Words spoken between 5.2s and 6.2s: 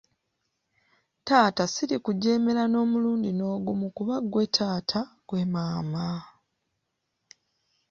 ggwe maama.